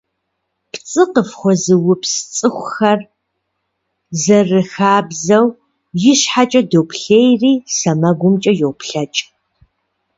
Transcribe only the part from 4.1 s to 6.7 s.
зэрыхабзэу, ищхьэкӀэ